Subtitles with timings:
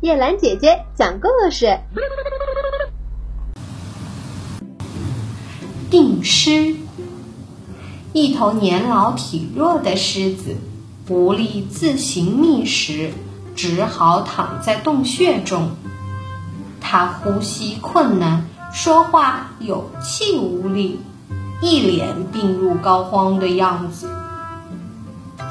[0.00, 1.78] 叶兰姐姐讲故事。
[5.90, 6.76] 病狮，
[8.12, 10.56] 一头年老体弱的狮子，
[11.08, 13.12] 无力自行觅食，
[13.54, 15.70] 只好躺在洞穴中。
[16.80, 21.00] 它呼吸困难，说话有气无力，
[21.62, 24.10] 一脸病入膏肓的样子。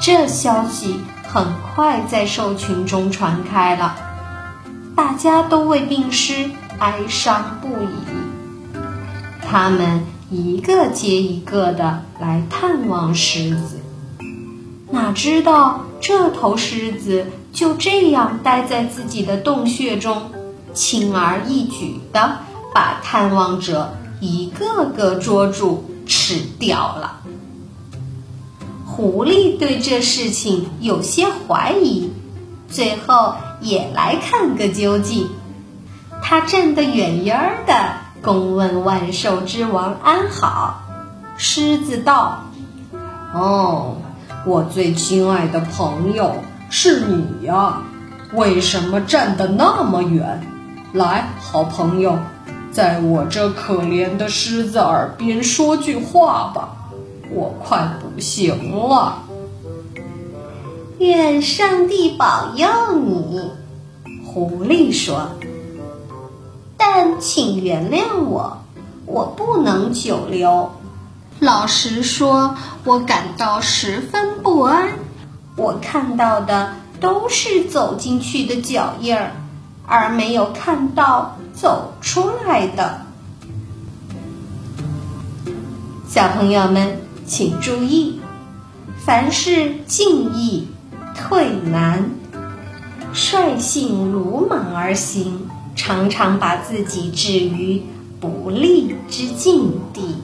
[0.00, 3.96] 这消息很快在兽群中传开了，
[4.96, 8.80] 大家都为病狮哀伤不已。
[9.46, 13.78] 他们一个接一个的来探望狮子，
[14.90, 20.30] 哪知道这头狮子就这样待在自己的洞穴中，
[20.72, 22.38] 轻而易举的
[22.72, 27.20] 把探望者一个个捉住吃掉了。
[28.86, 32.10] 狐狸对这事情有些怀疑，
[32.74, 35.30] 最后也来看个究竟。
[36.20, 37.38] 他站得远远
[37.68, 37.72] 的，
[38.20, 40.80] 恭问万兽之王安好。
[41.36, 42.42] 狮子道
[43.32, 43.98] ：“哦，
[44.44, 46.34] 我最亲爱的朋友
[46.68, 47.82] 是你呀，
[48.32, 50.44] 为什么站得那么远？
[50.92, 52.18] 来，好朋友，
[52.72, 56.70] 在我这可怜的狮子耳边说句话吧。”
[57.30, 59.23] 我快不行了，
[60.98, 63.50] 愿上帝保佑你。”
[64.24, 65.30] 狐狸说
[66.76, 68.62] ，“但请原谅我，
[69.06, 70.72] 我不能久留。
[71.40, 74.92] 老实说，我感到十分不安。
[75.56, 79.32] 我看到的都是走进去的脚印儿，
[79.86, 83.02] 而没有看到走出来的。”
[86.08, 86.98] 小朋友们。
[87.26, 88.20] 请注意，
[88.98, 90.68] 凡事敬意
[91.14, 92.04] 退难，
[93.12, 97.80] 率性鲁莽而行，常常把自己置于
[98.20, 100.16] 不利之境地。